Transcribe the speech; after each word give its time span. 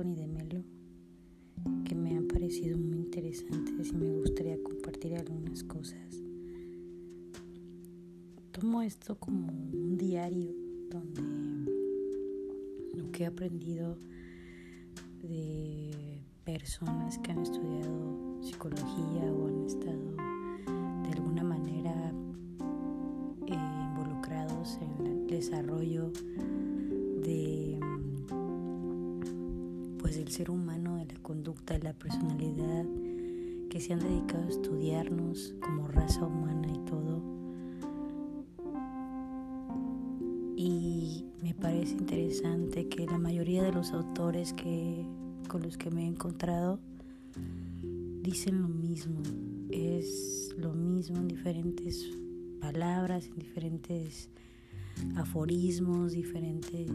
Anthony 0.00 0.14
de 0.14 0.26
Melo 0.26 0.64
que 1.84 1.94
me 1.94 2.16
han 2.16 2.26
parecido 2.26 2.78
muy 2.78 2.96
interesantes 2.96 3.88
y 3.88 3.94
me 3.94 4.18
gustaría 4.18 4.56
compartir 4.62 5.14
algunas 5.14 5.62
cosas. 5.64 6.22
Tomo 8.50 8.80
esto 8.80 9.16
como 9.16 9.52
un 9.52 9.98
diario 9.98 10.54
donde 10.90 11.20
lo 12.94 13.10
que 13.12 13.24
he 13.24 13.26
aprendido 13.26 13.98
de 15.22 16.22
personas 16.44 17.18
que 17.18 17.32
han 17.32 17.42
estudiado 17.42 18.38
psicología 18.42 19.32
o 19.32 19.48
han 19.48 19.66
estado 19.66 20.19
humano, 30.48 30.96
de 30.96 31.06
la 31.06 31.18
conducta, 31.20 31.74
de 31.74 31.82
la 31.82 31.92
personalidad, 31.92 32.86
que 33.68 33.80
se 33.80 33.92
han 33.92 33.98
dedicado 33.98 34.44
a 34.44 34.48
estudiarnos 34.48 35.54
como 35.60 35.88
raza 35.88 36.24
humana 36.24 36.68
y 36.68 36.78
todo. 36.88 37.22
Y 40.56 41.26
me 41.42 41.52
parece 41.54 41.92
interesante 41.94 42.88
que 42.88 43.06
la 43.06 43.18
mayoría 43.18 43.62
de 43.62 43.72
los 43.72 43.92
autores 43.92 44.52
que, 44.52 45.04
con 45.48 45.62
los 45.62 45.76
que 45.76 45.90
me 45.90 46.04
he 46.04 46.06
encontrado 46.06 46.78
dicen 48.22 48.62
lo 48.62 48.68
mismo. 48.68 49.20
Es 49.70 50.54
lo 50.56 50.72
mismo 50.72 51.16
en 51.16 51.28
diferentes 51.28 52.08
palabras, 52.60 53.26
en 53.26 53.38
diferentes 53.38 54.28
aforismos, 55.16 56.12
diferentes 56.12 56.90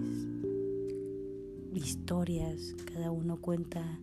historias, 1.84 2.76
cada 2.94 3.12
uno 3.12 3.38
cuenta 3.38 4.00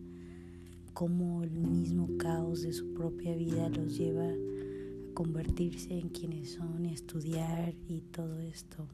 cómo 0.93 1.43
el 1.43 1.51
mismo 1.51 2.07
caos 2.17 2.61
de 2.61 2.73
su 2.73 2.93
propia 2.93 3.35
vida 3.35 3.69
los 3.69 3.97
lleva 3.97 4.27
a 4.27 5.13
convertirse 5.13 5.97
en 5.97 6.09
quienes 6.09 6.51
son 6.51 6.85
y 6.85 6.93
estudiar 6.93 7.73
y 7.87 8.01
todo 8.01 8.39
esto. 8.39 8.85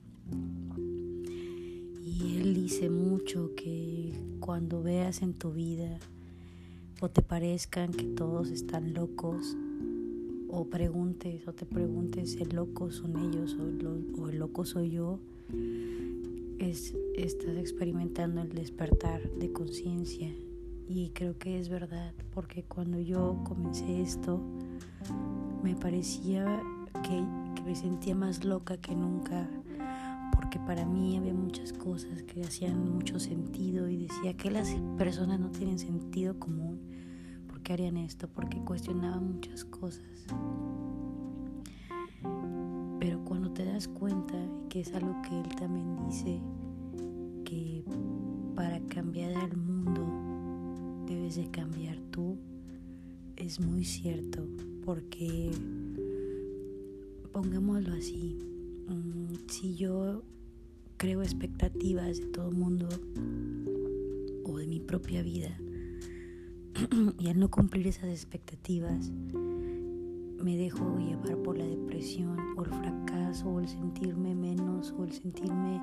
Y 2.06 2.38
él 2.38 2.54
dice 2.54 2.90
mucho 2.90 3.52
que 3.56 4.14
cuando 4.40 4.82
veas 4.82 5.22
en 5.22 5.34
tu 5.34 5.52
vida 5.52 6.00
o 7.02 7.10
te 7.10 7.22
parezcan 7.22 7.92
que 7.92 8.06
todos 8.06 8.50
están 8.50 8.94
locos, 8.94 9.56
o 10.52 10.66
preguntes 10.66 11.48
o 11.48 11.54
te 11.54 11.66
preguntes 11.66 12.36
el 12.38 12.50
loco 12.56 12.92
son 12.92 13.18
ellos 13.18 13.56
o 14.18 14.30
el 14.30 14.40
loco 14.40 14.66
soy 14.66 14.90
yo, 14.90 15.20
es, 16.60 16.96
estás 17.16 17.56
experimentando 17.58 18.42
el 18.42 18.50
despertar 18.50 19.22
de 19.32 19.52
conciencia 19.52 20.30
y 20.88 21.12
creo 21.14 21.38
que 21.38 21.60
es 21.60 21.70
verdad 21.70 22.14
porque 22.34 22.64
cuando 22.64 23.00
yo 23.00 23.42
comencé 23.46 24.02
esto 24.02 24.42
me 25.64 25.76
parecía 25.76 26.62
que, 27.04 27.24
que 27.56 27.64
me 27.64 27.76
sentía 27.76 28.16
más 28.16 28.44
loca 28.44 28.78
que 28.78 28.96
nunca 28.96 29.50
porque 30.40 30.60
para 30.60 30.86
mí 30.86 31.18
había 31.18 31.34
muchas 31.34 31.74
cosas 31.74 32.24
que 32.24 32.44
hacían 32.44 32.92
mucho 32.92 33.20
sentido 33.20 33.90
y 33.90 33.98
decía 34.08 34.36
que 34.36 34.50
las 34.50 34.70
personas 34.98 35.40
no 35.40 35.52
tienen 35.52 35.78
sentido 35.78 36.40
común, 36.40 36.80
¿por 37.48 37.62
qué 37.62 37.74
harían 37.74 37.98
esto? 37.98 38.28
Porque 38.28 38.58
cuestionaba 38.64 39.20
muchas 39.20 39.66
cosas. 39.66 40.26
Te 43.60 43.66
das 43.66 43.90
cuenta, 43.90 44.38
que 44.70 44.80
es 44.80 44.94
algo 44.94 45.22
que 45.22 45.38
él 45.38 45.54
también 45.58 45.98
dice, 46.08 46.40
que 47.44 47.84
para 48.56 48.80
cambiar 48.88 49.36
al 49.36 49.58
mundo 49.58 51.06
debes 51.06 51.36
de 51.36 51.52
cambiar 51.52 52.00
tú, 52.10 52.38
es 53.36 53.60
muy 53.60 53.84
cierto, 53.84 54.48
porque 54.86 55.52
pongámoslo 57.34 57.96
así, 57.96 58.38
mm, 58.88 59.50
si 59.50 59.76
yo 59.76 60.24
creo 60.96 61.22
expectativas 61.22 62.18
de 62.18 62.28
todo 62.28 62.48
el 62.52 62.56
mundo 62.56 62.88
o 64.46 64.58
de 64.58 64.68
mi 64.68 64.80
propia 64.80 65.22
vida, 65.22 65.60
y 67.20 67.28
al 67.28 67.38
no 67.38 67.52
cumplir 67.52 67.88
esas 67.88 68.08
expectativas, 68.08 69.12
me 70.44 70.58
dejo 70.58 70.98
llevar 70.98 71.38
por 71.44 71.58
la 71.58 71.66
depresión 71.66 72.38
o 72.58 72.64
el 72.64 72.70
fracaso 72.70 73.50
o 73.50 73.60
el 73.60 73.68
sentirme 73.68 74.36
menos 74.36 74.94
o 74.98 75.04
el 75.04 75.12
sentirme 75.12 75.82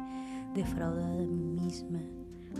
defraudada 0.54 1.16
de 1.16 1.26
mí 1.26 1.44
misma 1.44 2.00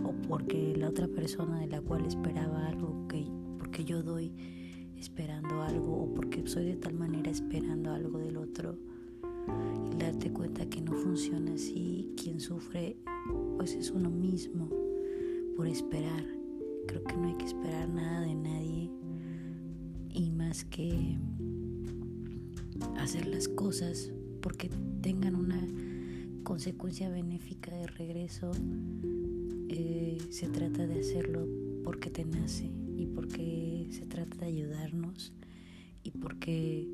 o 0.04 0.12
porque 0.28 0.74
la 0.76 0.88
otra 0.88 1.08
persona 1.08 1.60
de 1.60 1.68
la 1.68 1.80
cual 1.80 2.04
esperaba 2.04 2.66
algo 2.68 3.06
que 3.08 3.26
porque 3.58 3.84
yo 3.84 4.02
doy 4.02 4.32
esperando 4.96 5.62
algo 5.62 6.02
o 6.04 6.14
porque 6.14 6.46
soy 6.46 6.66
de 6.66 6.76
tal 6.76 6.94
manera 6.94 7.30
esperando 7.30 7.92
algo 7.92 8.18
del 8.18 8.36
otro 8.36 8.76
y 9.90 9.96
darte 9.96 10.32
cuenta 10.32 10.66
que 10.66 10.80
no 10.80 10.92
funciona 10.92 11.54
así 11.54 12.12
quien 12.16 12.40
sufre 12.40 12.96
pues 13.56 13.74
es 13.74 13.90
uno 13.90 14.10
mismo 14.10 14.68
por 15.56 15.66
esperar. 15.66 16.24
Creo 16.86 17.02
que 17.04 17.16
no 17.16 17.28
hay 17.28 17.34
que 17.34 17.46
esperar 17.46 17.88
nada 17.88 18.20
de 18.20 18.34
nadie 18.34 18.90
y 20.12 20.30
más 20.30 20.64
que 20.66 21.18
hacer 22.98 23.26
las 23.26 23.48
cosas 23.48 24.10
porque 24.40 24.70
tengan 25.00 25.34
una 25.34 25.66
consecuencia 26.42 27.10
benéfica 27.10 27.74
de 27.74 27.86
regreso, 27.86 28.52
eh, 29.68 30.18
se 30.30 30.48
trata 30.48 30.86
de 30.86 31.00
hacerlo 31.00 31.46
porque 31.82 32.10
te 32.10 32.24
nace 32.24 32.70
y 32.96 33.06
porque 33.06 33.88
se 33.90 34.06
trata 34.06 34.36
de 34.38 34.46
ayudarnos 34.46 35.32
y 36.02 36.12
porque 36.12 36.88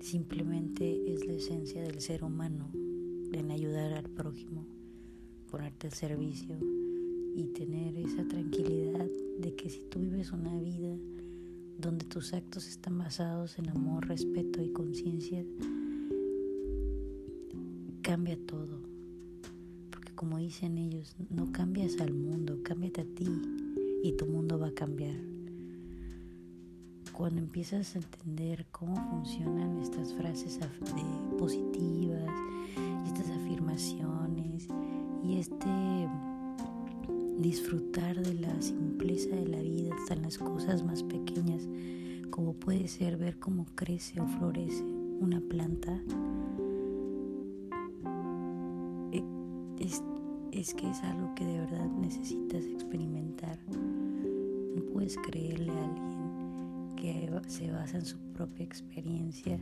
simplemente 0.00 1.12
es 1.12 1.26
la 1.26 1.34
esencia 1.34 1.82
del 1.82 2.00
ser 2.00 2.24
humano 2.24 2.70
en 3.32 3.50
ayudar 3.50 3.92
al 3.92 4.08
prójimo, 4.08 4.66
ponerte 5.50 5.88
al 5.88 5.92
servicio 5.92 6.56
y 7.36 7.44
tener 7.48 7.96
esa 7.96 8.26
tranquilidad 8.26 9.06
de 9.38 9.54
que 9.54 9.68
si 9.68 9.80
tú 9.90 10.00
vives 10.00 10.32
una 10.32 10.58
vida 10.58 10.96
donde 11.80 12.04
tus 12.04 12.34
actos 12.34 12.68
están 12.68 12.98
basados 12.98 13.58
en 13.58 13.70
amor, 13.70 14.06
respeto 14.06 14.62
y 14.62 14.70
conciencia, 14.70 15.44
cambia 18.02 18.38
todo. 18.46 18.78
Porque 19.90 20.12
como 20.14 20.38
dicen 20.38 20.76
ellos, 20.76 21.16
no 21.30 21.50
cambias 21.52 22.00
al 22.00 22.12
mundo, 22.12 22.58
cámbiate 22.62 23.00
a 23.00 23.04
ti 23.04 23.26
y 24.02 24.12
tu 24.12 24.26
mundo 24.26 24.58
va 24.58 24.68
a 24.68 24.74
cambiar. 24.74 25.16
Cuando 27.12 27.40
empiezas 27.40 27.94
a 27.94 27.98
entender 27.98 28.66
cómo 28.70 28.96
funcionan 29.10 29.78
estas 29.80 30.12
frases 30.14 30.58
positivas, 31.38 32.30
estas 33.06 33.30
afirmaciones 33.30 34.68
y 35.22 35.38
este 35.38 36.08
disfrutar 37.40 38.20
de 38.20 38.34
la 38.34 38.60
simpleza 38.60 39.34
de 39.34 39.48
la 39.48 39.60
vida, 39.60 39.94
hasta 39.94 40.14
en 40.14 40.22
las 40.22 40.38
cosas 40.38 40.84
más 40.84 41.02
pequeñas, 41.02 41.68
como 42.30 42.54
puede 42.54 42.88
ser 42.88 43.16
ver 43.16 43.38
cómo 43.38 43.66
crece 43.74 44.20
o 44.20 44.26
florece 44.26 44.84
una 45.20 45.40
planta, 45.40 46.02
e, 49.12 49.22
es, 49.78 50.02
es 50.52 50.74
que 50.74 50.90
es 50.90 51.02
algo 51.02 51.34
que 51.34 51.44
de 51.44 51.58
verdad 51.60 51.90
necesitas 52.00 52.64
experimentar. 52.64 53.58
No 53.70 54.82
puedes 54.92 55.16
creerle 55.16 55.72
a 55.72 55.84
alguien 55.84 56.96
que 56.96 57.30
se 57.48 57.70
basa 57.70 57.98
en 57.98 58.04
su 58.04 58.18
propia 58.32 58.64
experiencia, 58.64 59.58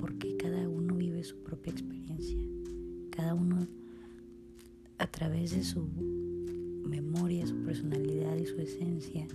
porque 0.00 0.36
cada 0.36 0.68
uno 0.68 0.96
vive 0.96 1.22
su 1.24 1.42
propia 1.42 1.72
experiencia. 1.72 2.38
Cada 3.10 3.34
uno 3.34 3.66
través 5.14 5.52
de 5.52 5.62
su 5.62 5.86
memoria, 6.88 7.46
su 7.46 7.54
personalidad 7.62 8.36
y 8.36 8.46
su 8.46 8.58
esencia, 8.60 9.28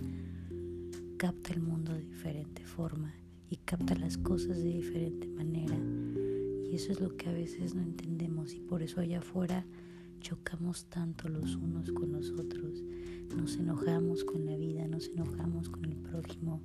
capta 1.16 1.54
el 1.54 1.62
mundo 1.62 1.94
de 1.94 2.02
diferente 2.02 2.66
forma 2.66 3.14
y 3.48 3.56
capta 3.56 3.94
las 3.94 4.18
cosas 4.18 4.58
de 4.58 4.74
diferente 4.74 5.26
manera. 5.26 5.74
Y 6.70 6.74
eso 6.74 6.92
es 6.92 7.00
lo 7.00 7.16
que 7.16 7.30
a 7.30 7.32
veces 7.32 7.74
no 7.74 7.80
entendemos 7.80 8.52
y 8.52 8.60
por 8.60 8.82
eso 8.82 9.00
allá 9.00 9.20
afuera 9.20 9.64
chocamos 10.20 10.84
tanto 10.84 11.30
los 11.30 11.56
unos 11.56 11.90
con 11.92 12.12
los 12.12 12.30
otros. 12.32 12.82
Nos 13.34 13.56
enojamos 13.56 14.22
con 14.24 14.44
la 14.44 14.58
vida, 14.58 14.86
nos 14.86 15.08
enojamos 15.08 15.70
con 15.70 15.86
el 15.86 15.96
prójimo. 15.96 16.60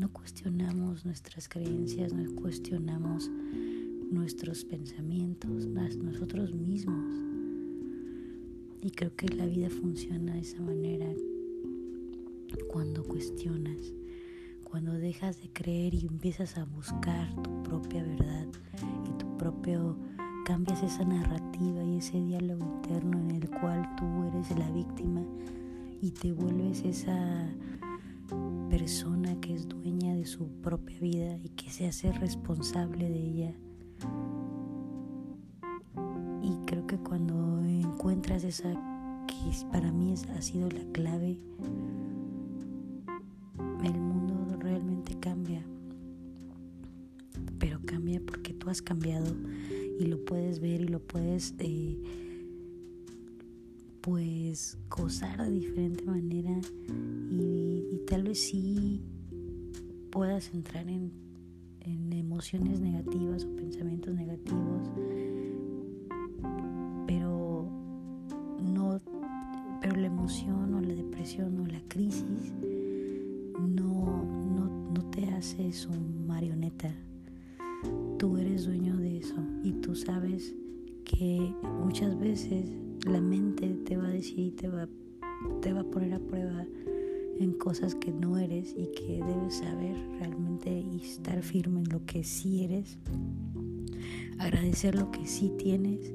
No 0.00 0.12
cuestionamos 0.12 1.04
nuestras 1.04 1.48
creencias, 1.48 2.12
no 2.12 2.28
cuestionamos 2.34 3.30
nuestros 4.10 4.64
pensamientos, 4.64 5.68
nosotros 5.68 6.52
mismos. 6.52 7.31
Y 8.84 8.90
creo 8.90 9.14
que 9.14 9.28
la 9.28 9.46
vida 9.46 9.70
funciona 9.70 10.34
de 10.34 10.40
esa 10.40 10.60
manera 10.60 11.06
cuando 12.72 13.04
cuestionas, 13.04 13.94
cuando 14.64 14.92
dejas 14.94 15.40
de 15.40 15.50
creer 15.52 15.94
y 15.94 16.04
empiezas 16.06 16.58
a 16.58 16.64
buscar 16.64 17.32
tu 17.42 17.62
propia 17.62 18.02
verdad 18.02 18.48
y 19.06 19.18
tu 19.18 19.38
propio 19.38 19.96
cambias 20.44 20.82
esa 20.82 21.04
narrativa 21.04 21.84
y 21.84 21.98
ese 21.98 22.20
diálogo 22.20 22.64
interno 22.82 23.20
en 23.20 23.30
el 23.30 23.48
cual 23.48 23.88
tú 23.96 24.04
eres 24.26 24.50
la 24.58 24.68
víctima 24.72 25.24
y 26.00 26.10
te 26.10 26.32
vuelves 26.32 26.82
esa 26.84 27.54
persona 28.68 29.40
que 29.40 29.54
es 29.54 29.68
dueña 29.68 30.16
de 30.16 30.26
su 30.26 30.48
propia 30.60 30.98
vida 30.98 31.38
y 31.44 31.50
que 31.50 31.70
se 31.70 31.86
hace 31.86 32.10
responsable 32.10 33.08
de 33.08 33.20
ella. 33.20 33.54
Que 36.92 36.98
cuando 36.98 37.64
encuentras 37.64 38.44
esa 38.44 38.70
que 39.26 39.66
para 39.72 39.90
mí 39.90 40.12
ha 40.12 40.42
sido 40.42 40.68
la 40.68 40.84
clave, 40.92 41.38
el 43.82 43.98
mundo 43.98 44.58
realmente 44.60 45.18
cambia. 45.18 45.64
Pero 47.58 47.80
cambia 47.86 48.20
porque 48.20 48.52
tú 48.52 48.68
has 48.68 48.82
cambiado 48.82 49.34
y 49.98 50.04
lo 50.04 50.22
puedes 50.26 50.60
ver 50.60 50.82
y 50.82 50.88
lo 50.88 51.00
puedes 51.00 51.54
eh, 51.60 51.96
pues 54.02 54.76
gozar 54.90 55.42
de 55.46 55.50
diferente 55.50 56.04
manera 56.04 56.60
y, 57.30 58.02
tal 58.06 58.24
vez 58.24 58.38
sí 58.38 59.00
puedas 60.10 60.52
entrar 60.52 60.86
en, 60.90 61.10
en 61.80 62.12
emociones 62.12 62.80
negativas 62.80 63.44
o 63.44 63.56
pensamientos 63.56 63.81
la 83.06 83.20
mente 83.20 83.68
te 83.84 83.96
va 83.96 84.06
a 84.06 84.10
decir 84.10 84.54
te 84.56 84.68
va, 84.68 84.88
te 85.60 85.72
va 85.72 85.80
a 85.80 85.84
poner 85.84 86.14
a 86.14 86.20
prueba 86.20 86.64
en 87.38 87.52
cosas 87.52 87.94
que 87.94 88.12
no 88.12 88.38
eres 88.38 88.74
y 88.76 88.86
que 88.92 89.22
debes 89.24 89.56
saber 89.56 89.96
realmente 90.18 90.70
y 90.70 91.00
estar 91.02 91.42
firme 91.42 91.80
en 91.80 91.88
lo 91.88 92.04
que 92.04 92.24
sí 92.24 92.64
eres, 92.64 92.98
agradecer 94.38 94.94
lo 94.94 95.10
que 95.10 95.26
sí 95.26 95.50
tienes, 95.58 96.12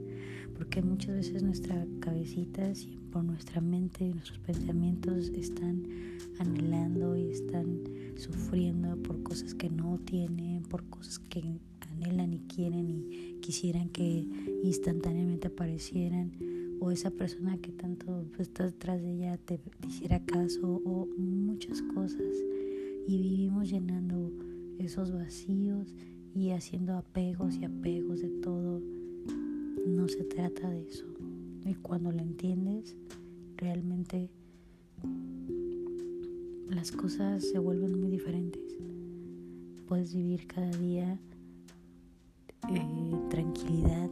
porque 0.57 0.81
muchas 0.81 1.15
veces 1.15 1.43
nuestra 1.43 1.85
cabecita, 1.99 2.71
por 3.11 3.23
nuestra 3.23 3.61
mente, 3.61 4.09
nuestros 4.09 4.39
pensamientos 4.39 5.29
están 5.29 5.83
anhelando 6.39 7.15
y 7.15 7.29
están 7.31 7.83
sufriendo 8.15 8.95
por 9.03 9.21
cosas 9.23 9.53
que 9.53 9.69
no 9.69 9.99
tienen, 10.05 10.63
por 10.63 10.83
cosas 10.85 11.19
que 11.19 11.59
anhelan 11.97 12.33
y 12.33 12.39
quieren 12.39 12.89
y 12.89 13.39
quisieran 13.41 13.89
que 13.89 14.25
instantáneamente 14.63 15.47
aparecieran 15.47 16.31
o 16.79 16.91
esa 16.91 17.09
persona 17.11 17.57
que 17.57 17.71
tanto 17.71 18.25
pues, 18.35 18.49
está 18.49 18.65
detrás 18.65 19.01
de 19.01 19.13
ella 19.13 19.38
te, 19.38 19.59
hiciera 19.88 20.23
caso 20.23 20.81
o 20.85 21.07
muchas 21.17 21.81
cosas. 21.81 22.35
Y 23.07 23.17
vivimos 23.17 23.69
llenando 23.69 24.31
esos 24.79 25.11
vacíos 25.11 25.95
y 26.35 26.51
haciendo 26.51 26.94
apegos 26.95 27.55
y 27.57 27.65
apegos 27.65 28.21
de 28.21 28.29
todo. 28.29 28.81
No 29.88 30.07
se 30.07 30.23
trata 30.23 30.69
de 30.69 30.83
eso. 30.88 31.05
Y 31.65 31.73
cuando 31.75 32.11
lo 32.11 32.19
entiendes 32.19 32.95
realmente 33.57 34.29
las 36.69 36.91
cosas 36.91 37.44
se 37.44 37.59
vuelven 37.59 37.99
muy 37.99 38.11
diferentes. 38.11 38.77
Puedes 39.88 40.13
vivir 40.13 40.45
cada 40.47 40.69
día 40.71 41.19
eh, 42.69 43.15
tranquilidad 43.29 44.09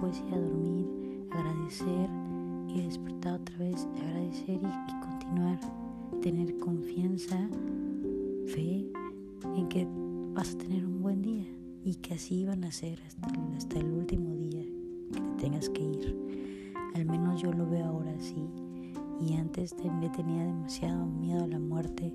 puedes 0.00 0.18
ir 0.28 0.34
a 0.34 0.38
dormir 0.38 1.04
agradecer 1.34 2.08
y 2.68 2.82
despertar 2.82 3.40
otra 3.40 3.58
vez, 3.58 3.88
agradecer 4.02 4.60
y, 4.62 5.00
continuar, 5.04 5.60
tener 6.22 6.58
confianza, 6.58 7.48
fe 8.46 8.90
en 9.56 9.68
que 9.68 9.86
vas 10.32 10.54
a 10.54 10.58
tener 10.58 10.84
un 10.84 11.02
buen 11.02 11.22
día 11.22 11.44
y 11.84 11.96
que 11.96 12.14
así 12.14 12.44
van 12.44 12.64
a 12.64 12.72
ser 12.72 12.98
hasta, 13.06 13.28
hasta 13.56 13.78
el 13.78 13.92
último 13.92 14.34
día 14.36 14.64
que 15.12 15.20
te 15.20 15.30
tengas 15.42 15.68
que 15.68 15.82
ir. 15.82 16.16
Al 16.94 17.04
menos 17.06 17.42
yo 17.42 17.52
lo 17.52 17.68
veo 17.68 17.84
ahora 17.84 18.12
así 18.16 18.48
y 19.20 19.34
antes 19.34 19.74
me 20.00 20.08
tenía 20.10 20.44
demasiado 20.44 21.06
miedo 21.06 21.44
a 21.44 21.48
la 21.48 21.58
muerte, 21.58 22.12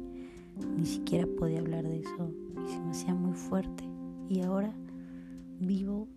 ni 0.77 0.85
siquiera 0.85 1.27
podía 1.37 1.59
hablar 1.59 1.87
de 1.87 1.99
eso 1.99 2.33
y 2.65 2.69
se 2.69 2.79
me 2.79 2.91
hacía 2.91 3.13
muy 3.13 3.33
fuerte 3.33 3.83
y 4.27 4.41
ahora 4.41 4.73
vivo 5.59 6.07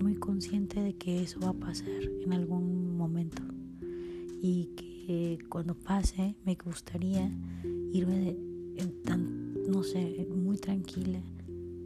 muy 0.00 0.14
consciente 0.14 0.80
de 0.80 0.94
que 0.94 1.22
eso 1.22 1.40
va 1.40 1.50
a 1.50 1.54
pasar 1.54 2.02
en 2.22 2.32
algún 2.32 2.96
momento 2.96 3.42
y 4.40 4.70
que 4.76 5.38
cuando 5.48 5.74
pase 5.74 6.36
me 6.44 6.54
gustaría 6.54 7.30
irme 7.92 8.36
tan, 9.04 9.54
no 9.68 9.82
sé, 9.82 10.26
muy 10.30 10.58
tranquila, 10.58 11.20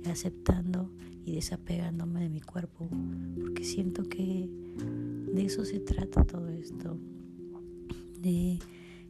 aceptando 0.04 0.90
y 1.24 1.32
desapegándome 1.36 2.20
de 2.20 2.28
mi 2.28 2.40
cuerpo, 2.40 2.88
porque 3.40 3.64
siento 3.64 4.08
que 4.08 4.48
de 5.32 5.44
eso 5.44 5.64
se 5.64 5.80
trata 5.80 6.24
todo 6.24 6.48
esto, 6.48 6.98
de 8.20 8.58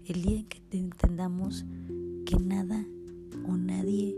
el 0.04 0.22
día 0.22 0.38
en 0.38 0.46
que 0.46 0.60
entendamos 0.72 1.64
que 2.24 2.36
nada 2.38 2.86
o 3.46 3.56
nadie 3.56 4.16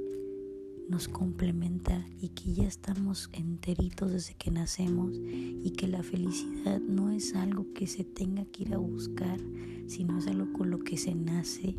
nos 0.89 1.09
complementa 1.09 2.07
y 2.21 2.31
que 2.31 2.53
ya 2.53 2.67
estamos 2.67 3.31
enteritos 3.33 4.13
desde 4.13 4.35
que 4.35 4.51
nacemos 4.51 5.13
y 5.15 5.71
que 5.71 5.89
la 5.89 6.03
felicidad 6.03 6.81
no 6.81 7.11
es 7.11 7.35
algo 7.35 7.73
que 7.73 7.87
se 7.87 8.05
tenga 8.05 8.45
que 8.47 8.65
ir 8.65 8.75
a 8.75 8.79
buscar, 8.79 9.41
sino 9.87 10.19
es 10.19 10.27
algo 10.27 10.53
con 10.53 10.71
lo 10.71 10.81
que 10.81 10.97
se 10.97 11.15
nace, 11.15 11.77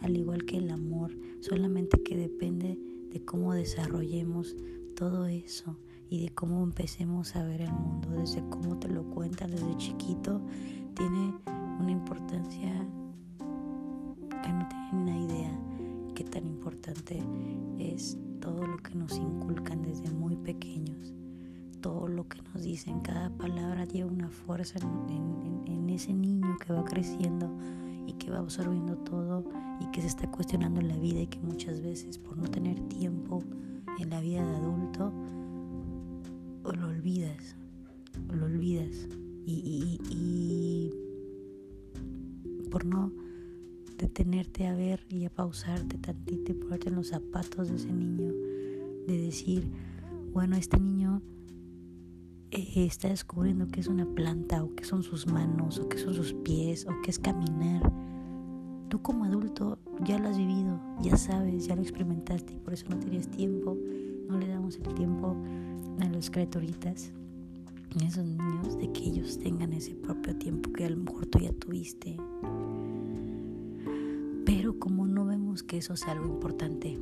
al 0.00 0.16
igual 0.16 0.44
que 0.44 0.58
el 0.58 0.70
amor, 0.70 1.16
solamente 1.40 2.02
que 2.02 2.16
depende 2.16 2.78
de 3.10 3.24
cómo 3.24 3.54
desarrollemos 3.54 4.56
todo 4.96 5.26
eso 5.26 5.78
y 6.10 6.22
de 6.22 6.34
cómo 6.34 6.62
empecemos 6.62 7.36
a 7.36 7.44
ver 7.44 7.62
el 7.62 7.72
mundo, 7.72 8.10
desde 8.10 8.42
cómo 8.48 8.78
te 8.78 8.88
lo 8.88 9.04
cuentan 9.04 9.52
desde 9.52 9.76
chiquito, 9.76 10.40
tiene 10.94 11.34
una 11.80 11.90
importancia 11.90 12.86
que 13.38 14.52
no 14.52 14.68
tienen 14.68 14.94
una 14.94 15.18
idea 15.18 15.71
qué 16.22 16.30
tan 16.30 16.46
importante 16.46 17.20
es 17.80 18.16
todo 18.40 18.64
lo 18.64 18.76
que 18.76 18.94
nos 18.94 19.16
inculcan 19.16 19.82
desde 19.82 20.08
muy 20.12 20.36
pequeños, 20.36 21.12
todo 21.80 22.06
lo 22.06 22.28
que 22.28 22.40
nos 22.42 22.62
dicen, 22.62 23.00
cada 23.00 23.28
palabra 23.30 23.86
lleva 23.86 24.08
una 24.08 24.28
fuerza 24.28 24.78
en, 25.08 25.90
ese 25.90 26.14
niño 26.14 26.56
que 26.64 26.72
va 26.72 26.84
creciendo 26.84 27.50
y 28.06 28.14
que 28.14 28.30
va 28.30 28.38
absorbiendo 28.38 28.96
todo 28.98 29.44
y 29.80 29.90
que 29.90 30.00
se 30.00 30.06
está 30.06 30.30
cuestionando 30.30 30.80
la 30.80 30.96
vida 30.96 31.20
y 31.20 31.26
que 31.26 31.38
muchas 31.40 31.82
veces 31.82 32.16
por 32.18 32.38
no 32.38 32.48
tener 32.48 32.80
tiempo 32.88 33.42
en 33.98 34.08
la 34.08 34.20
vida 34.20 34.42
de 34.42 34.56
adulto, 34.56 35.12
lo 36.64 36.86
olvidas, 36.86 37.56
lo 38.32 38.46
olvidas. 38.46 39.08
Y, 39.44 40.00
y 40.08 40.92
por 42.70 42.86
no 42.86 43.12
detenerte 44.02 44.66
a 44.66 44.74
ver 44.74 45.06
y 45.08 45.24
a 45.24 45.30
pausarte 45.30 45.96
tantito 45.96 46.50
y 46.50 46.54
ponerte 46.54 46.88
en 46.88 46.96
los 46.96 47.08
zapatos 47.08 47.68
de 47.68 47.76
ese 47.76 47.92
niño, 47.92 48.32
de 49.06 49.16
decir, 49.16 49.70
bueno, 50.32 50.56
este 50.56 50.80
niño 50.80 51.22
eh, 52.50 52.84
está 52.84 53.08
descubriendo 53.08 53.68
que 53.68 53.78
es 53.78 53.86
una 53.86 54.04
planta 54.04 54.64
o 54.64 54.74
que 54.74 54.84
son 54.84 55.04
sus 55.04 55.28
manos 55.28 55.78
o 55.78 55.88
que 55.88 55.98
son 55.98 56.14
sus 56.14 56.34
pies 56.34 56.84
o 56.86 57.00
que 57.02 57.10
es 57.10 57.18
caminar. 57.20 57.92
Tú 58.88 59.00
como 59.02 59.24
adulto 59.24 59.78
ya 60.04 60.18
lo 60.18 60.28
has 60.28 60.36
vivido, 60.36 60.80
ya 61.00 61.16
sabes, 61.16 61.66
ya 61.66 61.76
lo 61.76 61.82
experimentaste 61.82 62.54
y 62.54 62.58
por 62.58 62.74
eso 62.74 62.86
no 62.90 62.98
tienes 62.98 63.30
tiempo, 63.30 63.78
no 64.28 64.36
le 64.36 64.48
damos 64.48 64.76
el 64.76 64.94
tiempo 64.94 65.36
a 66.00 66.08
las 66.08 66.28
criaturitas, 66.28 67.12
esos 68.04 68.24
niños, 68.24 68.76
de 68.78 68.90
que 68.92 69.04
ellos 69.04 69.38
tengan 69.38 69.72
ese 69.72 69.94
propio 69.94 70.36
tiempo 70.36 70.72
que 70.72 70.86
a 70.86 70.90
lo 70.90 70.96
mejor 70.96 71.26
tú 71.26 71.38
ya 71.38 71.52
tuviste 71.52 72.16
como 74.78 75.06
no 75.06 75.24
vemos 75.24 75.62
que 75.62 75.78
eso 75.78 75.96
sea 75.96 76.12
algo 76.12 76.26
importante 76.26 76.98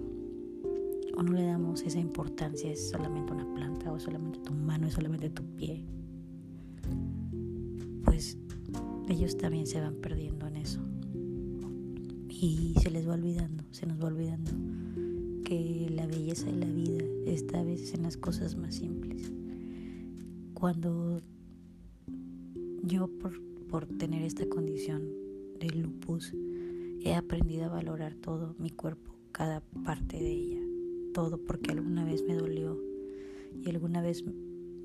o 1.17 1.23
no 1.23 1.33
le 1.33 1.43
damos 1.43 1.83
esa 1.83 1.99
importancia, 1.99 2.71
es 2.71 2.91
solamente 2.91 3.33
una 3.33 3.45
planta 3.55 3.93
o 3.93 3.99
solamente 3.99 4.39
tu 4.39 4.55
mano, 4.55 4.87
es 4.87 4.95
solamente 4.95 5.31
tu 5.31 5.43
pie, 5.57 5.85
pues 8.05 8.39
ellos 9.09 9.37
también 9.37 9.67
se 9.67 9.81
van 9.81 9.97
perdiendo 9.97 10.47
en 10.47 10.57
eso. 10.59 10.81
Y 12.29 12.75
se 12.81 12.91
les 12.91 13.09
va 13.09 13.15
olvidando, 13.15 13.65
se 13.73 13.85
nos 13.87 14.01
va 14.01 14.07
olvidando 14.07 14.53
que 15.45 15.91
la 15.91 16.07
belleza 16.07 16.47
de 16.47 16.57
la 16.57 16.71
vida 16.71 17.05
está 17.27 17.61
a 17.61 17.65
veces 17.65 17.95
en 17.95 18.05
las 18.05 18.17
cosas 18.17 18.57
más 18.57 18.77
simples. 18.77 19.33
Cuando 20.55 21.21
yo 22.85 23.09
por, 23.09 23.43
por 23.67 23.87
tener 23.87 24.23
esta 24.23 24.49
condición 24.49 25.03
de 25.59 25.69
lupus, 25.71 26.33
He 27.03 27.15
aprendido 27.15 27.65
a 27.65 27.69
valorar 27.69 28.15
todo 28.15 28.55
mi 28.59 28.71
cuerpo, 28.71 29.15
cada 29.33 29.61
parte 29.85 30.19
de 30.19 30.31
ella, 30.31 30.61
todo 31.15 31.39
porque 31.39 31.73
alguna 31.73 32.05
vez 32.05 32.23
me 32.23 32.35
dolió 32.35 32.79
y 33.65 33.71
alguna 33.71 34.03
vez 34.03 34.25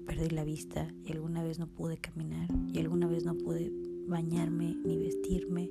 perdí 0.06 0.30
la 0.30 0.44
vista 0.44 0.94
y 1.04 1.12
alguna 1.12 1.44
vez 1.44 1.60
no 1.60 1.68
pude 1.68 1.98
caminar 1.98 2.48
y 2.74 2.80
alguna 2.80 3.08
vez 3.08 3.26
no 3.26 3.36
pude 3.36 3.72
bañarme 4.08 4.76
ni 4.86 4.98
vestirme 4.98 5.70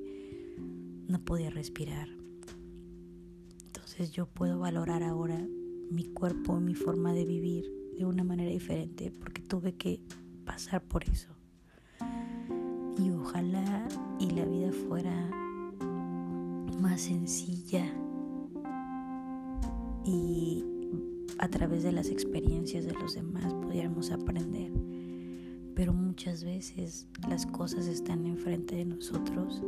no 1.07 1.19
podía 1.23 1.49
respirar. 1.49 2.09
Entonces 3.65 4.11
yo 4.11 4.25
puedo 4.27 4.59
valorar 4.59 5.03
ahora 5.03 5.47
mi 5.89 6.05
cuerpo, 6.05 6.59
mi 6.59 6.75
forma 6.75 7.13
de 7.13 7.25
vivir 7.25 7.65
de 7.97 8.05
una 8.05 8.23
manera 8.23 8.49
diferente 8.49 9.11
porque 9.11 9.41
tuve 9.41 9.73
que 9.73 10.01
pasar 10.45 10.83
por 10.83 11.03
eso. 11.05 11.34
Sencilla 16.97 17.85
y 20.03 20.63
a 21.39 21.47
través 21.47 21.83
de 21.83 21.91
las 21.91 22.09
experiencias 22.09 22.85
de 22.85 22.93
los 22.93 23.15
demás 23.15 23.53
pudiéramos 23.53 24.11
aprender. 24.11 24.71
Pero 25.75 25.93
muchas 25.93 26.43
veces 26.43 27.07
las 27.27 27.45
cosas 27.45 27.87
están 27.87 28.25
enfrente 28.25 28.75
de 28.75 28.85
nosotros 28.85 29.61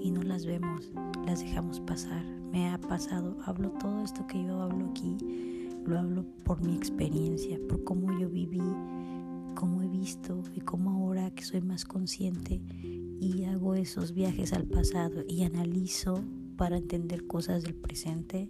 y 0.00 0.10
no 0.10 0.22
las 0.22 0.44
vemos, 0.44 0.90
las 1.24 1.40
dejamos 1.40 1.80
pasar. 1.80 2.24
Me 2.50 2.68
ha 2.68 2.80
pasado, 2.80 3.36
hablo 3.44 3.70
todo 3.72 4.04
esto 4.04 4.26
que 4.26 4.42
yo 4.42 4.60
hablo 4.60 4.90
aquí, 4.90 5.16
lo 5.86 5.98
hablo 5.98 6.24
por 6.44 6.60
mi 6.62 6.74
experiencia, 6.74 7.58
por 7.68 7.84
cómo 7.84 8.18
yo 8.18 8.28
viví, 8.28 8.62
cómo 9.54 9.82
he 9.82 9.88
visto 9.88 10.42
y 10.54 10.60
cómo 10.60 10.90
ahora 10.90 11.30
que 11.30 11.44
soy 11.44 11.60
más 11.60 11.84
consciente 11.84 12.60
y 13.20 13.44
hago 13.44 13.74
esos 13.74 14.12
viajes 14.12 14.52
al 14.52 14.64
pasado 14.64 15.22
y 15.28 15.44
analizo 15.44 16.24
para 16.62 16.76
entender 16.76 17.26
cosas 17.26 17.64
del 17.64 17.74
presente 17.74 18.48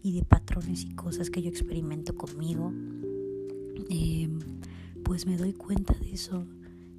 y 0.00 0.12
de 0.12 0.22
patrones 0.22 0.84
y 0.84 0.90
cosas 0.90 1.28
que 1.28 1.42
yo 1.42 1.50
experimento 1.50 2.14
conmigo, 2.14 2.72
em, 3.90 4.38
pues 5.02 5.26
me 5.26 5.36
doy 5.36 5.52
cuenta 5.52 5.92
de 5.94 6.12
eso 6.12 6.46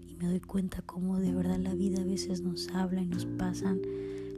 y 0.06 0.18
me 0.18 0.28
doy 0.28 0.42
cuenta 0.42 0.82
cómo 0.82 1.18
de 1.18 1.34
verdad 1.34 1.60
la 1.60 1.74
vida 1.76 2.02
a 2.02 2.04
veces 2.04 2.42
nos 2.42 2.68
habla 2.72 3.02
y 3.02 3.08
nos 3.08 3.26
pasan 3.26 3.80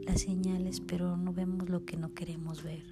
las 0.06 0.20
señales, 0.20 0.80
pero 0.80 1.16
no 1.16 1.32
vemos 1.32 1.68
lo 1.68 1.84
que 1.84 1.96
no 1.96 2.14
queremos 2.14 2.62
ver, 2.62 2.84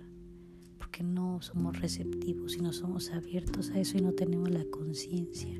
porque 0.76 1.04
no 1.04 1.40
somos 1.40 1.78
receptivos 1.78 2.56
y 2.56 2.62
no 2.62 2.72
somos 2.72 3.10
abiertos 3.10 3.70
a 3.70 3.78
eso 3.78 3.96
y 3.96 4.00
no 4.00 4.10
tenemos 4.10 4.50
la 4.50 4.64
conciencia, 4.72 5.54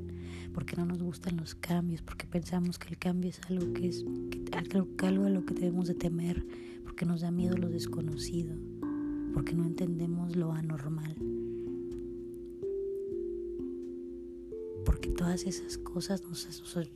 porque 0.53 0.75
no 0.75 0.87
nos 0.87 1.01
gustan 1.01 1.37
los 1.37 1.55
cambios, 1.55 2.03
porque 2.03 2.27
pensamos 2.27 2.81
que 2.81 2.89
el 2.89 2.99
cambio 2.99 3.31
es 3.31 3.41
algo 3.49 3.73
que 3.75 3.87
es 3.87 4.05
algo, 4.51 4.89
algo 5.05 5.27
a 5.27 5.31
lo 5.31 5.45
que 5.47 5.55
debemos 5.55 5.87
de 5.87 5.95
temer, 5.95 6.45
porque 6.99 7.07
nos 7.07 7.21
da 7.21 7.31
miedo 7.31 7.57
lo 7.57 7.69
desconocido 7.69 8.57
porque 9.33 9.55
no 9.55 9.65
entendemos 9.65 10.35
lo 10.35 10.51
anormal. 10.51 11.15
Porque 14.85 15.09
todas 15.11 15.45
esas 15.45 15.79
cosas 15.79 16.25
nos, 16.25 16.41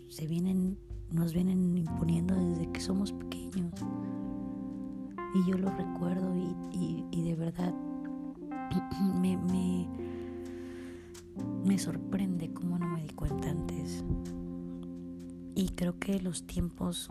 se 0.09 0.27
vienen, 0.27 0.77
nos 1.13 1.33
vienen 1.33 1.79
imponiendo 1.79 2.35
desde 2.35 2.73
que 2.73 2.81
somos 2.81 3.13
pequeños. 3.13 3.73
Y 5.37 5.49
yo 5.49 5.57
lo 5.57 5.71
recuerdo 5.71 6.35
y, 6.73 7.23
de 7.23 7.37
verdad 7.37 7.73
me, 9.21 9.37
me, 9.37 9.89
me 11.65 11.79
sorprende 11.79 12.53
cómo 12.53 12.77
no 12.77 12.89
me 12.89 13.05
di 13.05 13.11
cuenta 13.11 13.51
antes. 13.51 14.03
Y 15.55 15.69
creo 15.77 16.01
que 16.01 16.21
los 16.21 16.45
tiempos, 16.45 17.09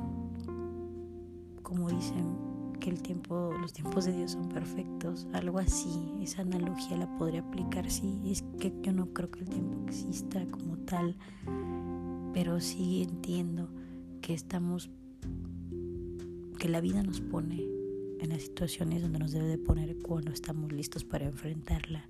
como 1.63 1.89
dicen, 1.89 2.50
que 2.81 2.89
el 2.89 3.01
tiempo, 3.01 3.53
los 3.61 3.71
tiempos 3.73 4.05
de 4.05 4.11
Dios 4.11 4.31
son 4.31 4.49
perfectos, 4.49 5.27
algo 5.33 5.59
así, 5.59 6.11
esa 6.19 6.41
analogía 6.41 6.97
la 6.97 7.17
podría 7.17 7.41
aplicar, 7.41 7.89
sí, 7.89 8.19
es 8.25 8.43
que 8.59 8.73
yo 8.81 8.91
no 8.91 9.13
creo 9.13 9.29
que 9.29 9.41
el 9.41 9.49
tiempo 9.49 9.85
exista 9.85 10.43
como 10.47 10.77
tal, 10.79 11.15
pero 12.33 12.59
sí 12.59 13.03
entiendo 13.03 13.69
que 14.21 14.33
estamos, 14.33 14.89
que 16.57 16.67
la 16.69 16.81
vida 16.81 17.03
nos 17.03 17.21
pone 17.21 17.63
en 18.19 18.29
las 18.29 18.41
situaciones 18.41 19.03
donde 19.03 19.19
nos 19.19 19.31
debe 19.31 19.47
de 19.47 19.57
poner 19.59 19.97
cuando 19.99 20.31
estamos 20.31 20.71
listos 20.71 21.03
para 21.03 21.25
enfrentarla. 21.25 22.09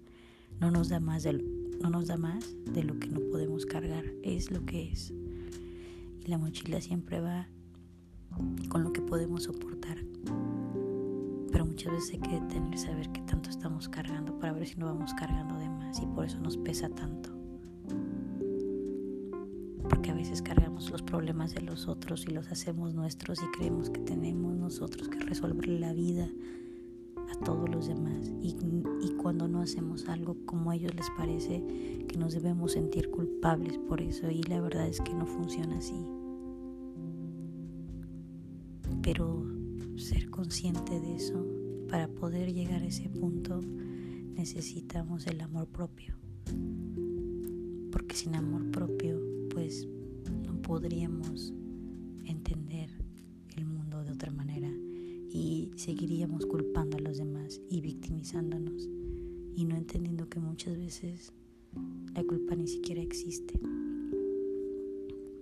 No 0.60 0.72
nos 0.72 0.90
da 0.90 1.00
más 1.00 1.24
de 1.24 1.34
lo, 1.34 1.44
no 1.82 1.90
nos 1.90 2.08
da 2.08 2.18
más 2.18 2.56
de 2.66 2.84
lo 2.84 2.98
que 2.98 3.08
no 3.08 3.20
podemos 3.20 3.66
cargar, 3.66 4.06
es 4.24 4.52
lo 4.52 4.66
que 4.66 4.92
es. 4.92 5.14
Y 6.24 6.28
la 6.28 6.38
mochila 6.38 6.80
siempre 6.80 7.20
va 7.20 7.48
con 8.70 8.84
lo 8.84 8.94
que 8.94 9.02
podemos 9.02 9.44
soportar 9.44 9.98
pero 11.62 11.70
muchas 11.70 11.94
veces 11.94 12.14
hay 12.14 12.20
que 12.22 12.40
detener 12.40 12.74
y 12.74 12.78
saber 12.80 13.10
qué 13.12 13.22
tanto 13.22 13.52
estamos 13.52 13.88
cargando 13.88 14.40
para 14.40 14.52
ver 14.52 14.66
si 14.66 14.80
no 14.80 14.88
vamos 14.88 15.14
cargando 15.14 15.60
de 15.60 15.70
más 15.70 16.02
y 16.02 16.08
por 16.08 16.26
eso 16.26 16.40
nos 16.40 16.58
pesa 16.58 16.90
tanto. 16.90 17.30
Porque 19.88 20.10
a 20.10 20.16
veces 20.16 20.42
cargamos 20.42 20.90
los 20.90 21.04
problemas 21.04 21.54
de 21.54 21.62
los 21.62 21.88
otros 21.88 22.26
y 22.28 22.32
los 22.32 22.48
hacemos 22.48 22.96
nuestros 22.96 23.44
y 23.44 23.46
creemos 23.56 23.92
que 23.92 24.00
tenemos 24.00 24.56
nosotros 24.56 25.08
que 25.08 25.20
resolver 25.20 25.68
la 25.68 25.94
vida 25.94 26.28
a 27.30 27.46
todos 27.46 27.70
los 27.70 27.86
demás. 27.86 28.34
Y, 28.42 28.58
y 29.04 29.12
cuando 29.22 29.48
no 29.48 29.62
hacemos 29.62 30.10
algo 30.10 30.38
como 30.48 30.72
a 30.72 30.76
ellos 30.76 30.96
les 30.96 31.12
parece, 31.12 31.64
que 32.08 32.18
nos 32.18 32.34
debemos 32.34 32.72
sentir 32.72 33.12
culpables 33.12 33.78
por 33.78 34.02
eso. 34.02 34.32
Y 34.32 34.42
la 34.42 34.62
verdad 34.62 34.88
es 34.88 35.00
que 35.00 35.14
no 35.14 35.28
funciona 35.28 35.78
así. 35.78 36.08
Pero 39.04 39.61
ser 39.98 40.30
consciente 40.30 41.00
de 41.00 41.16
eso, 41.16 41.46
para 41.90 42.08
poder 42.08 42.54
llegar 42.54 42.82
a 42.82 42.88
ese 42.88 43.10
punto 43.10 43.62
necesitamos 44.36 45.28
el 45.28 45.42
amor 45.42 45.68
propio. 45.68 46.16
Porque 47.92 48.16
sin 48.16 48.36
amor 48.36 48.72
propio, 48.72 49.22
pues 49.50 49.88
no 50.46 50.62
podríamos 50.62 51.54
entender 52.26 52.90
el 53.58 53.66
mundo 53.66 54.04
de 54.04 54.12
otra 54.12 54.32
manera 54.32 54.72
y 55.30 55.72
seguiríamos 55.76 56.46
culpando 56.46 56.98
a 56.98 57.02
los 57.02 57.18
demás 57.18 57.62
y 57.70 57.82
victimizándonos 57.82 58.90
y 59.56 59.66
no 59.66 59.76
entendiendo 59.76 60.30
que 60.30 60.40
muchas 60.40 60.78
veces 60.78 61.34
la 62.14 62.24
culpa 62.24 62.56
ni 62.56 62.68
siquiera 62.68 63.02
existe. 63.02 63.60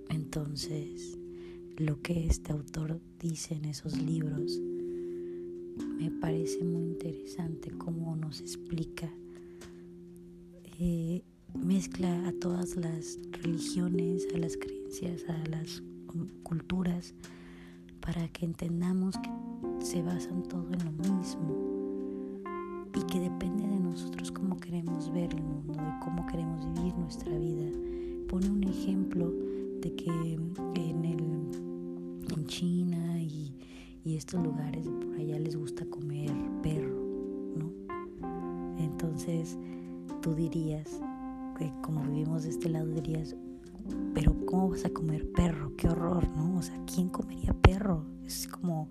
Entonces, 0.09 1.18
lo 1.79 2.01
que 2.01 2.27
este 2.27 2.51
autor 2.51 2.99
dice 3.21 3.55
en 3.55 3.63
esos 3.63 3.97
libros. 3.97 4.59
Me 5.97 6.11
parece 6.11 6.61
muy 6.65 6.83
interesante 6.83 7.71
cómo 7.71 8.17
nos 8.17 8.41
explica. 8.41 9.09
Eh, 10.77 11.23
mezcla 11.53 12.27
a 12.27 12.33
todas 12.33 12.75
las 12.75 13.17
religiones, 13.31 14.27
a 14.35 14.37
las 14.39 14.57
creencias, 14.57 15.23
a 15.29 15.49
las 15.49 15.81
culturas, 16.43 17.13
para 18.01 18.27
que 18.27 18.45
entendamos 18.45 19.15
que 19.17 19.85
se 19.85 20.01
basan 20.01 20.43
todo 20.43 20.67
en 20.73 20.83
lo 20.83 20.91
mismo 20.91 21.69
y 22.93 23.03
que 23.03 23.21
depende 23.21 23.65
de 23.65 23.79
nosotros 23.79 24.33
cómo 24.33 24.57
queremos 24.57 25.09
ver 25.13 25.33
el 25.33 25.41
mundo 25.41 25.75
y 25.75 26.03
cómo 26.03 26.27
queremos 26.27 26.65
vivir 26.73 26.93
nuestra 26.95 27.37
vida. 27.37 27.71
Pone 28.27 28.49
un 28.49 28.65
ejemplo 28.65 29.31
de 29.81 29.95
que 29.95 30.09
en 30.75 31.05
el 31.05 31.19
en 32.35 32.45
China 32.45 33.21
y, 33.21 33.55
estos 34.05 34.43
lugares 34.43 34.87
por 34.87 35.17
allá 35.17 35.37
les 35.37 35.55
gusta 35.55 35.85
comer 35.85 36.31
perro, 36.63 36.99
¿no? 37.55 37.71
Entonces 38.79 39.55
tú 40.19 40.33
dirías, 40.33 40.99
que 41.59 41.71
como 41.83 42.01
vivimos 42.05 42.41
de 42.41 42.49
este 42.49 42.69
lado, 42.69 42.87
dirías, 42.87 43.35
pero 44.15 44.35
¿cómo 44.47 44.69
vas 44.69 44.83
a 44.85 44.89
comer 44.89 45.31
perro? 45.31 45.75
Qué 45.77 45.89
horror, 45.89 46.27
¿no? 46.35 46.57
O 46.57 46.61
sea, 46.63 46.75
¿quién 46.91 47.09
comería 47.09 47.53
perro? 47.53 48.03
Es 48.25 48.47
como, 48.47 48.89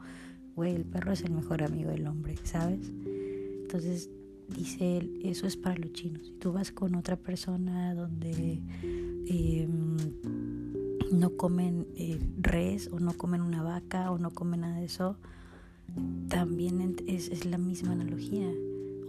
güey, 0.54 0.76
el 0.76 0.84
perro 0.84 1.12
es 1.12 1.22
el 1.22 1.32
mejor 1.32 1.64
amigo 1.64 1.90
del 1.90 2.06
hombre, 2.06 2.36
¿sabes? 2.44 2.92
Entonces 3.62 4.10
dice 4.48 4.98
él, 4.98 5.18
eso 5.24 5.48
es 5.48 5.56
para 5.56 5.76
los 5.76 5.92
chinos. 5.94 6.26
Si 6.26 6.32
tú 6.34 6.52
vas 6.52 6.70
con 6.70 6.94
otra 6.94 7.16
persona 7.16 7.92
donde 7.94 8.62
eh, 9.26 9.68
no 11.12 11.36
comen 11.36 11.86
eh, 11.96 12.18
res 12.40 12.88
o 12.92 13.00
no 13.00 13.14
comen 13.14 13.40
una 13.42 13.62
vaca 13.62 14.10
o 14.10 14.18
no 14.18 14.30
comen 14.30 14.60
nada 14.60 14.76
de 14.76 14.84
eso, 14.84 15.16
también 16.28 16.96
es, 17.06 17.28
es, 17.28 17.44
la 17.44 17.58
misma 17.58 17.92
analogía. 17.92 18.50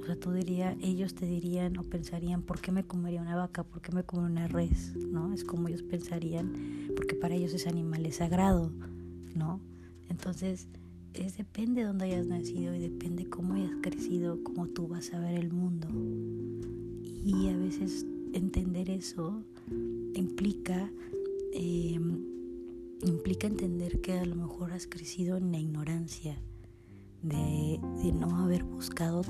O 0.02 0.06
sea, 0.06 0.16
tú 0.16 0.32
dirías, 0.32 0.76
ellos 0.82 1.14
te 1.14 1.26
dirían 1.26 1.78
o 1.78 1.84
pensarían, 1.84 2.42
¿por 2.42 2.62
qué 2.62 2.72
me 2.72 2.84
comería 2.84 3.22
una 3.22 3.36
vaca? 3.36 3.64
¿Por 3.64 3.82
qué 3.82 3.92
me 3.92 4.04
come 4.04 4.28
una 4.28 4.48
res? 4.48 4.96
¿No? 4.96 5.34
Es 5.34 5.44
como 5.44 5.68
ellos 5.68 5.84
pensarían, 5.84 6.54
porque 6.96 7.16
para 7.16 7.36
ellos 7.36 7.54
ese 7.54 7.70
animal 7.70 8.06
es 8.06 8.18
sagrado, 8.18 8.72
¿no? 9.36 9.60
Entonces, 10.10 10.68
es 11.14 11.38
depende 11.38 11.82
de 11.82 11.88
dónde 11.88 12.06
hayas 12.06 12.28
nacido 12.28 12.74
y 12.74 12.80
depende 12.80 13.30
cómo 13.30 13.54
hayas 13.54 13.74
crecido, 13.82 14.42
cómo 14.44 14.68
tú 14.68 14.88
vas 14.88 15.14
a 15.14 15.20
ver 15.20 15.36
el 15.36 15.52
mundo. 15.52 15.88
Y 17.26 17.50
a 17.50 17.58
veces 17.58 18.06
entender 18.34 18.90
eso 18.90 19.44
implica 20.14 20.90
Em, 21.54 22.24
implica 23.04 23.48
entender 23.48 24.02
que 24.02 24.20
a 24.20 24.26
lo 24.26 24.36
mejor 24.36 24.72
has 24.74 24.88
crecido 24.88 25.38
en 25.38 25.52
la 25.52 25.60
ignorancia, 25.60 26.38
de, 27.22 27.80
no 28.14 28.38
haber 28.38 28.64
buscado 28.64 29.22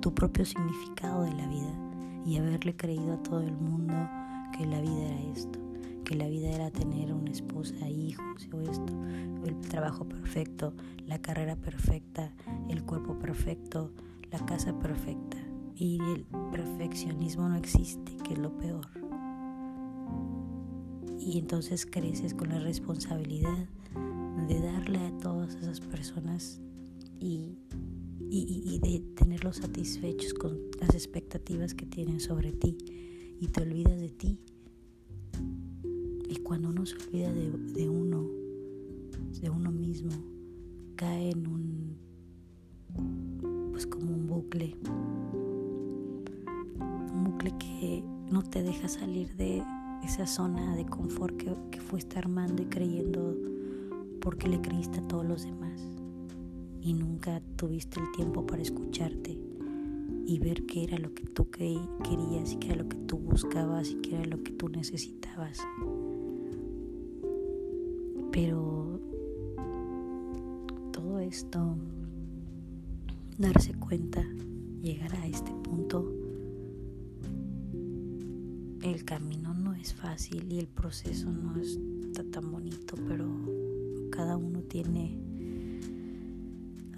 tu 0.00 0.14
propio 0.14 0.44
significado 0.44 1.22
de 1.22 1.34
la 1.34 1.48
vida 1.48 1.74
y 2.26 2.36
haberle 2.36 2.76
creído 2.76 3.14
a 3.14 3.22
todo 3.22 3.40
el 3.40 3.56
mundo 3.56 3.94
que 4.56 4.66
la 4.66 4.80
vida 4.80 5.06
era 5.06 5.32
esto, 5.32 5.58
que 6.04 6.14
la 6.14 6.28
vida 6.28 6.50
era 6.50 6.70
tener 6.70 7.12
una 7.12 7.30
esposa, 7.30 7.88
hijos 7.88 8.48
o 8.52 8.60
esto, 8.60 8.92
el 9.44 9.58
trabajo 9.60 10.08
perfecto, 10.08 10.74
la 11.06 11.20
carrera 11.20 11.56
perfecta, 11.56 12.32
el 12.68 12.84
cuerpo 12.84 13.18
perfecto, 13.18 13.92
la 14.30 14.44
casa 14.44 14.78
perfecta. 14.78 15.38
Y 15.76 15.98
el 16.14 16.26
perfeccionismo 16.52 17.48
no 17.48 17.56
existe, 17.56 18.16
que 18.18 18.34
es 18.34 18.38
lo 18.38 18.54
peor. 18.58 18.99
Y 21.20 21.38
entonces 21.38 21.84
creces 21.86 22.32
con 22.32 22.48
la 22.48 22.58
responsabilidad 22.58 23.68
de 24.48 24.60
darle 24.60 24.98
a 24.98 25.18
todas 25.18 25.54
esas 25.54 25.78
personas 25.80 26.60
y, 27.20 27.58
y, 28.30 28.78
de 28.78 29.00
tenerlos 29.14 29.56
satisfechos 29.56 30.32
con 30.32 30.58
las 30.80 30.94
expectativas 30.94 31.74
que 31.74 31.84
tienen 31.84 32.20
sobre 32.20 32.52
ti 32.52 32.78
y 33.38 33.48
te 33.48 33.62
olvidas 33.62 34.00
de 34.00 34.08
ti. 34.08 34.40
Y 36.28 36.36
cuando 36.36 36.70
uno 36.70 36.86
se 36.86 36.96
olvida 36.96 37.30
de, 37.32 37.50
de 37.50 37.88
uno, 37.88 38.26
de 39.42 39.50
uno 39.50 39.70
mismo, 39.70 40.12
cae 40.96 41.30
en 41.30 41.46
un, 41.46 41.96
pues 43.72 43.86
como 43.86 44.10
un 44.10 44.26
bucle, 44.26 44.74
un 46.80 47.24
bucle 47.24 47.52
que 47.58 48.02
no 48.30 48.42
te 48.42 48.62
deja 48.62 48.88
salir 48.88 49.36
de 49.36 49.62
esa 50.04 50.26
zona 50.26 50.76
de 50.76 50.86
confort 50.86 51.36
que, 51.36 51.54
que 51.70 51.80
fuiste 51.80 52.18
armando 52.18 52.62
y 52.62 52.66
creyendo 52.66 53.36
porque 54.20 54.48
le 54.48 54.60
creíste 54.60 55.00
a 55.00 55.08
todos 55.08 55.24
los 55.24 55.42
demás 55.44 55.80
y 56.80 56.94
nunca 56.94 57.40
tuviste 57.56 58.00
el 58.00 58.10
tiempo 58.12 58.46
para 58.46 58.62
escucharte 58.62 59.38
y 60.26 60.38
ver 60.38 60.64
qué 60.66 60.84
era 60.84 60.98
lo 60.98 61.12
que 61.12 61.24
tú 61.24 61.50
querías 61.50 62.52
y 62.52 62.56
qué 62.56 62.68
era 62.68 62.82
lo 62.82 62.88
que 62.88 62.96
tú 62.96 63.18
buscabas 63.18 63.90
y 63.90 63.96
qué 63.96 64.14
era 64.14 64.24
lo 64.26 64.42
que 64.42 64.52
tú 64.52 64.68
necesitabas. 64.68 65.58
Pero 68.30 69.00
todo 70.92 71.18
esto, 71.18 71.76
darse 73.38 73.74
cuenta, 73.74 74.22
llegar 74.82 75.14
a 75.16 75.26
este 75.26 75.50
punto, 75.52 76.12
el 78.82 79.04
camino 79.04 79.49
no 79.49 79.49
es 79.80 79.94
fácil 79.94 80.52
y 80.52 80.58
el 80.58 80.68
proceso 80.68 81.32
no 81.32 81.58
está 81.58 82.22
tan 82.24 82.50
bonito, 82.52 82.96
pero 83.08 83.26
cada 84.10 84.36
uno 84.36 84.62
tiene 84.62 85.18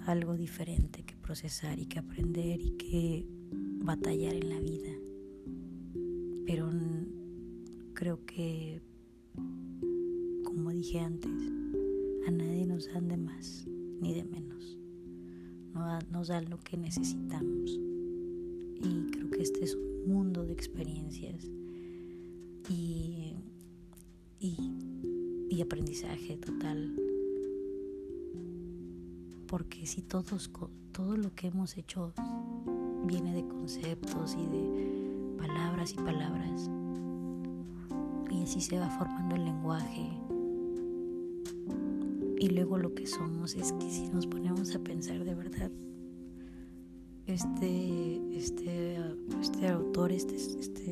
algo 0.05 0.35
diferente 0.35 1.03
que 1.03 1.15
procesar 1.15 1.79
y 1.79 1.85
que 1.85 1.99
aprender 1.99 2.59
y 2.59 2.71
que 2.71 3.25
batallar 3.83 4.33
en 4.33 4.49
la 4.49 4.59
vida. 4.59 4.91
Pero 6.45 6.69
creo 7.93 8.25
que, 8.25 8.81
como 10.43 10.71
dije 10.71 10.99
antes, 10.99 11.31
a 12.27 12.31
nadie 12.31 12.65
nos 12.65 12.91
dan 12.93 13.07
de 13.07 13.17
más 13.17 13.65
ni 14.01 14.13
de 14.13 14.25
menos. 14.25 14.77
Nos 16.11 16.27
dan 16.27 16.49
lo 16.49 16.59
que 16.59 16.77
necesitamos. 16.77 17.79
Y 18.83 19.11
creo 19.11 19.29
que 19.29 19.41
este 19.41 19.63
es 19.63 19.75
un 19.75 20.11
mundo 20.13 20.45
de 20.45 20.51
experiencias 20.51 21.49
y, 22.69 23.35
y 24.39 25.61
aprendizaje 25.61 26.37
total. 26.37 26.95
Porque 29.47 29.85
si 29.85 30.01
todos, 30.01 30.51
todo 30.91 31.15
lo 31.15 31.33
que 31.35 31.47
hemos 31.47 31.77
hecho 31.77 32.13
viene 33.05 33.33
de 33.33 33.47
conceptos 33.47 34.35
y 34.35 34.47
de 34.47 35.35
palabras 35.37 35.93
y 35.93 35.95
palabras, 35.97 36.69
y 38.31 38.41
así 38.43 38.61
se 38.61 38.79
va 38.79 38.89
formando 38.89 39.35
el 39.35 39.45
lenguaje, 39.45 40.09
y 42.39 42.49
luego 42.49 42.77
lo 42.77 42.93
que 42.93 43.07
somos 43.07 43.55
es 43.55 43.71
que 43.73 43.89
si 43.89 44.07
nos 44.07 44.27
ponemos 44.27 44.75
a 44.75 44.79
pensar 44.79 45.23
de 45.23 45.35
verdad, 45.35 45.71
este, 47.25 48.35
este, 48.35 48.97
este 49.39 49.67
autor, 49.69 50.11
este, 50.11 50.35
este 50.35 50.91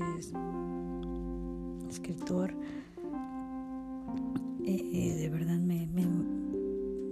escritor, 1.92 2.54
eh, 4.66 4.90
eh, 4.94 5.16
de 5.16 5.30
verdad 5.30 5.60
me, 5.60 5.88
me 5.88 6.06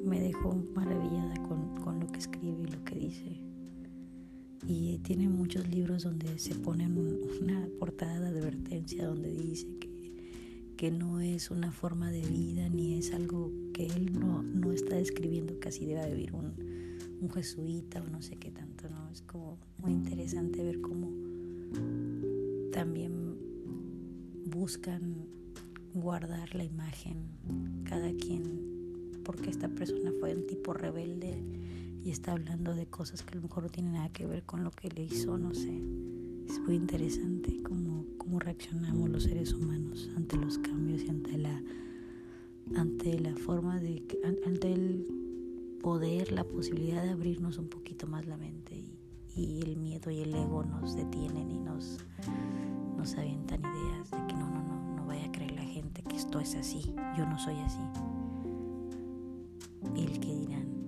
me 0.10 0.20
dejó 0.20 0.56
maravillada 0.74 1.36
con, 1.48 1.76
con, 1.78 2.00
lo 2.00 2.08
que 2.08 2.20
escribe 2.20 2.64
y 2.64 2.72
lo 2.72 2.84
que 2.84 2.96
dice. 2.96 3.42
Y 4.66 4.98
tiene 5.00 5.30
muchos 5.30 5.68
libros 5.70 6.04
donde 6.04 6.38
se 6.40 6.56
pone 6.56 6.88
una 6.88 7.68
portada 7.80 8.20
de 8.20 8.40
advertencia 8.40 9.06
donde 9.06 9.32
dice 9.32 9.68
que, 9.80 10.74
que 10.76 10.92
no 10.92 11.20
es 11.22 11.50
una 11.52 11.72
forma 11.72 12.12
de 12.12 12.22
vida 12.22 12.70
ni 12.70 12.96
es 12.96 13.14
algo 13.14 13.52
que 13.74 13.86
él 13.86 14.12
no, 14.20 14.44
no 14.44 14.72
está 14.72 14.96
describiendo 14.96 15.60
que 15.60 15.70
así 15.70 15.86
debe 15.86 16.14
vivir 16.14 16.34
un, 16.34 16.54
un 17.22 17.30
jesuita 17.30 18.02
o 18.02 18.08
no 18.08 18.22
sé 18.22 18.36
qué 18.36 18.52
tanto, 18.52 18.90
¿no? 18.90 19.10
Es 19.12 19.22
como 19.22 19.58
muy 19.78 19.92
interesante 19.92 20.64
ver 20.64 20.82
cómo 20.82 21.12
también 22.72 23.19
buscan 24.50 25.28
guardar 25.94 26.56
la 26.56 26.64
imagen, 26.64 27.84
cada 27.84 28.12
quien 28.14 28.70
porque 29.30 29.52
esta 29.52 29.68
persona 29.68 30.12
fue 30.20 30.36
un 30.36 30.48
tipo 30.48 30.74
rebelde 30.74 31.44
y 32.04 32.10
está 32.10 32.32
hablando 32.32 32.74
de 32.74 32.88
cosas 32.88 33.22
que 33.22 33.34
a 33.34 33.36
lo 33.36 33.44
mejor 33.44 33.62
no 33.62 33.70
tienen 33.70 33.94
nada 33.94 34.10
que 34.10 34.26
ver 34.26 34.44
con 34.44 34.64
lo 34.64 34.72
que 34.72 34.90
le 34.90 35.04
hizo, 35.04 35.38
no 35.38 35.54
sé. 35.54 35.84
Es 36.48 36.60
muy 36.62 36.76
interesante 36.76 37.62
cómo, 37.62 38.06
cómo 38.18 38.40
reaccionamos 38.40 39.08
los 39.08 39.24
seres 39.26 39.54
humanos 39.54 40.10
ante 40.16 40.36
los 40.36 40.58
cambios 40.58 41.04
y 41.04 41.10
ante 41.10 41.38
la, 41.38 41.62
ante 42.76 43.20
la 43.20 43.36
forma 43.36 43.80
de, 43.80 44.02
ante 44.46 44.74
el 44.74 45.06
poder, 45.84 46.32
la 46.32 46.44
posibilidad 46.44 47.04
de 47.04 47.10
abrirnos 47.10 47.60
un 47.60 47.70
poquito 47.70 48.08
más 48.08 48.26
la 48.26 48.36
mente 48.36 48.76
y, 48.76 48.98
y 49.36 49.62
el 49.62 49.78
miedo 49.78 50.10
y 50.10 50.22
el 50.22 50.34
ego 50.34 50.64
nos 50.64 50.96
detienen 50.96 51.52
y 51.52 51.60
nos, 51.60 52.00
nos 53.00 53.18
avientan 53.18 53.62
ideas 53.62 54.12
de 54.12 54.18
que 54.28 54.34
no, 54.34 54.50
no, 54.50 54.62
no, 54.62 54.96
no 54.98 55.06
vaya 55.06 55.26
a 55.26 55.32
creer 55.32 55.54
la 55.54 55.64
gente 55.64 56.04
que 56.04 56.18
esto 56.18 56.42
es 56.42 56.54
así, 56.56 56.94
yo 57.18 57.26
no 57.26 57.40
soy 57.40 57.58
así 57.62 57.80
el 59.96 60.20
que 60.20 60.34
dirán. 60.34 60.79